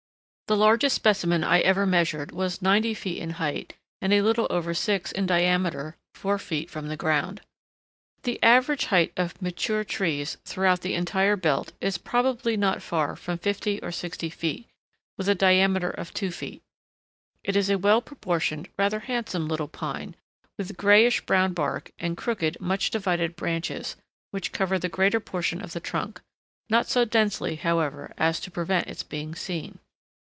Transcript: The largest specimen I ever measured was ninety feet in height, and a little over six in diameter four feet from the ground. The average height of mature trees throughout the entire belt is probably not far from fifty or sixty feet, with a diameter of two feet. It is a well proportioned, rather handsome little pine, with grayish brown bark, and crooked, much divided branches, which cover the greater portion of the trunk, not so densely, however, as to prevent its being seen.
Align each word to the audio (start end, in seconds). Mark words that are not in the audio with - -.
The 0.47 0.57
largest 0.57 0.97
specimen 0.97 1.45
I 1.45 1.61
ever 1.61 1.85
measured 1.85 2.33
was 2.33 2.61
ninety 2.61 2.93
feet 2.93 3.19
in 3.19 3.29
height, 3.29 3.75
and 4.01 4.11
a 4.11 4.21
little 4.21 4.47
over 4.49 4.73
six 4.73 5.09
in 5.13 5.25
diameter 5.25 5.95
four 6.13 6.37
feet 6.37 6.69
from 6.69 6.89
the 6.89 6.97
ground. 6.97 7.39
The 8.23 8.37
average 8.43 8.87
height 8.87 9.13
of 9.15 9.41
mature 9.41 9.85
trees 9.85 10.35
throughout 10.43 10.81
the 10.81 10.93
entire 10.93 11.37
belt 11.37 11.71
is 11.79 11.97
probably 11.97 12.57
not 12.57 12.81
far 12.81 13.15
from 13.15 13.37
fifty 13.37 13.79
or 13.81 13.93
sixty 13.93 14.29
feet, 14.29 14.67
with 15.17 15.29
a 15.29 15.35
diameter 15.35 15.89
of 15.89 16.13
two 16.13 16.31
feet. 16.31 16.61
It 17.45 17.55
is 17.55 17.69
a 17.69 17.77
well 17.77 18.01
proportioned, 18.01 18.67
rather 18.77 18.99
handsome 18.99 19.47
little 19.47 19.69
pine, 19.69 20.17
with 20.57 20.75
grayish 20.75 21.21
brown 21.25 21.53
bark, 21.53 21.91
and 21.97 22.17
crooked, 22.17 22.59
much 22.59 22.89
divided 22.91 23.37
branches, 23.37 23.95
which 24.31 24.51
cover 24.51 24.77
the 24.77 24.89
greater 24.89 25.21
portion 25.21 25.61
of 25.61 25.71
the 25.71 25.79
trunk, 25.79 26.19
not 26.69 26.87
so 26.89 27.05
densely, 27.05 27.55
however, 27.55 28.13
as 28.17 28.41
to 28.41 28.51
prevent 28.51 28.87
its 28.87 29.01
being 29.03 29.33
seen. 29.33 29.79